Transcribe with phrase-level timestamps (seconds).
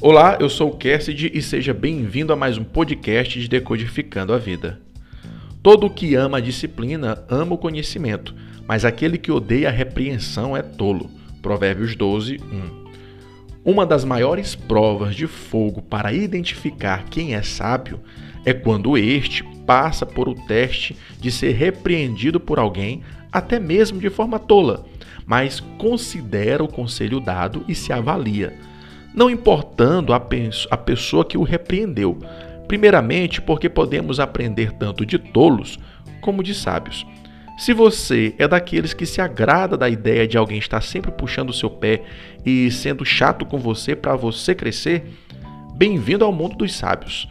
[0.00, 4.38] Olá, eu sou o Cassidy e seja bem-vindo a mais um podcast de Decodificando a
[4.38, 4.80] Vida.
[5.60, 8.32] Todo o que ama a disciplina ama o conhecimento,
[8.64, 11.10] mas aquele que odeia a repreensão é tolo.
[11.42, 13.70] Provérbios 12, 1.
[13.72, 17.98] Uma das maiores provas de fogo para identificar quem é sábio
[18.44, 23.02] é quando este passa por o teste de ser repreendido por alguém,
[23.32, 24.86] até mesmo de forma tola,
[25.26, 28.56] mas considera o conselho dado e se avalia
[29.14, 30.16] não importando a,
[30.70, 32.18] a pessoa que o repreendeu.
[32.66, 35.78] Primeiramente, porque podemos aprender tanto de tolos
[36.20, 37.06] como de sábios.
[37.58, 41.54] Se você é daqueles que se agrada da ideia de alguém estar sempre puxando o
[41.54, 42.04] seu pé
[42.46, 45.10] e sendo chato com você para você crescer,
[45.74, 47.28] bem-vindo ao mundo dos sábios.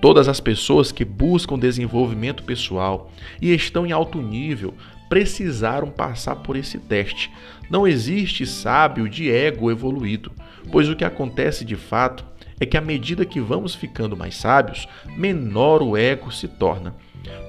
[0.00, 3.10] Todas as pessoas que buscam desenvolvimento pessoal
[3.42, 4.72] e estão em alto nível
[5.10, 7.30] precisaram passar por esse teste.
[7.68, 10.30] Não existe sábio de ego evoluído,
[10.70, 12.24] pois o que acontece de fato
[12.60, 14.86] é que à medida que vamos ficando mais sábios,
[15.16, 16.94] menor o ego se torna.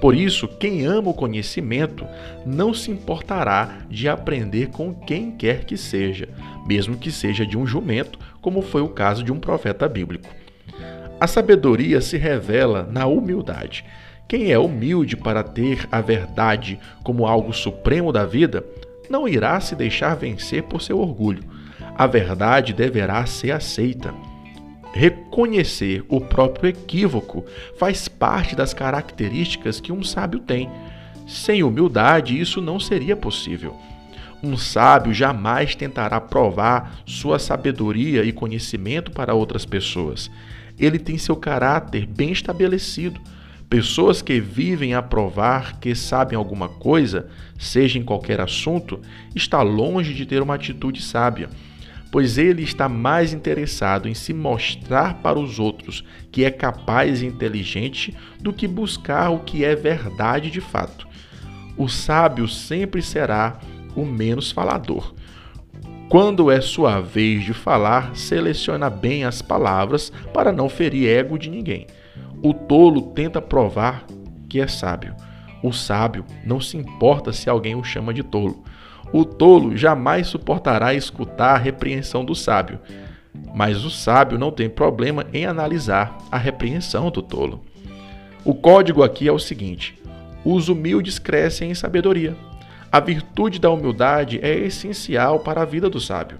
[0.00, 2.04] Por isso, quem ama o conhecimento
[2.44, 6.28] não se importará de aprender com quem quer que seja,
[6.66, 10.28] mesmo que seja de um jumento, como foi o caso de um profeta bíblico.
[11.20, 13.84] A sabedoria se revela na humildade.
[14.32, 18.64] Quem é humilde para ter a verdade como algo supremo da vida,
[19.10, 21.44] não irá se deixar vencer por seu orgulho.
[21.94, 24.14] A verdade deverá ser aceita.
[24.94, 27.44] Reconhecer o próprio equívoco
[27.78, 30.70] faz parte das características que um sábio tem.
[31.28, 33.76] Sem humildade, isso não seria possível.
[34.42, 40.30] Um sábio jamais tentará provar sua sabedoria e conhecimento para outras pessoas
[40.78, 43.20] ele tem seu caráter bem estabelecido.
[43.72, 49.00] Pessoas que vivem a provar que sabem alguma coisa, seja em qualquer assunto,
[49.34, 51.48] está longe de ter uma atitude sábia,
[52.10, 57.26] pois ele está mais interessado em se mostrar para os outros que é capaz e
[57.26, 61.08] inteligente do que buscar o que é verdade de fato.
[61.74, 63.58] O sábio sempre será
[63.96, 65.14] o menos falador
[66.10, 71.48] quando é sua vez de falar, seleciona bem as palavras para não ferir ego de
[71.48, 71.86] ninguém.
[72.42, 74.04] O tolo tenta provar
[74.48, 75.14] que é sábio.
[75.62, 78.64] O sábio não se importa se alguém o chama de tolo.
[79.12, 82.80] O tolo jamais suportará escutar a repreensão do sábio,
[83.54, 87.62] mas o sábio não tem problema em analisar a repreensão do tolo.
[88.44, 90.00] O código aqui é o seguinte:
[90.44, 92.36] os humildes crescem em sabedoria,
[92.92, 96.38] a virtude da humildade é essencial para a vida do sábio.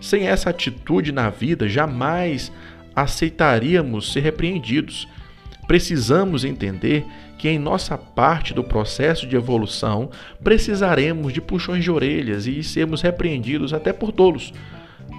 [0.00, 2.50] Sem essa atitude na vida, jamais
[2.94, 5.08] aceitaríamos ser repreendidos.
[5.66, 7.04] Precisamos entender
[7.38, 10.10] que em nossa parte do processo de evolução
[10.42, 14.52] precisaremos de puxões de orelhas e sermos repreendidos até por tolos.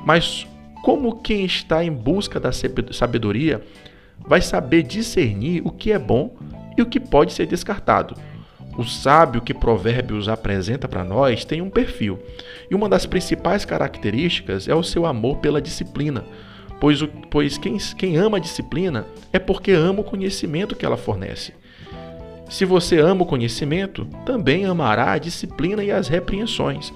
[0.05, 0.47] Mas
[0.83, 3.61] como quem está em busca da sabedoria
[4.19, 6.35] vai saber discernir o que é bom
[6.77, 8.15] e o que pode ser descartado?
[8.77, 12.19] O sábio que Provérbios apresenta para nós tem um perfil,
[12.69, 16.25] e uma das principais características é o seu amor pela disciplina,
[16.85, 20.95] pois, o, pois quem, quem ama a disciplina é porque ama o conhecimento que ela
[20.95, 21.51] fornece.
[22.47, 26.93] Se você ama o conhecimento, também amará a disciplina e as repreensões,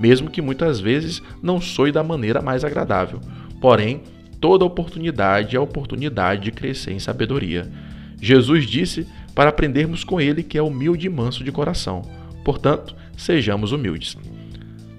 [0.00, 3.20] mesmo que muitas vezes não soe da maneira mais agradável.
[3.60, 4.04] Porém,
[4.40, 7.70] toda oportunidade é oportunidade de crescer em sabedoria.
[8.18, 12.00] Jesus disse para aprendermos com ele que é humilde e manso de coração.
[12.42, 14.16] Portanto, sejamos humildes.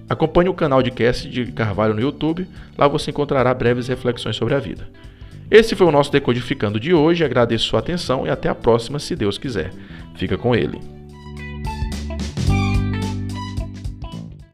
[0.08, 4.54] Acompanhe o canal de Cassie de Carvalho no YouTube, lá você encontrará breves reflexões sobre
[4.54, 4.88] a vida.
[5.50, 9.16] Esse foi o nosso Decodificando de hoje, agradeço sua atenção e até a próxima, se
[9.16, 9.70] Deus quiser.
[10.14, 10.97] Fica com ele.